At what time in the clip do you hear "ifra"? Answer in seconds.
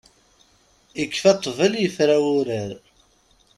1.85-2.17